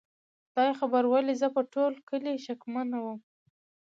[0.47, 3.15] خدای خبر ولې زه په ټول کلي شکمنه ومه؟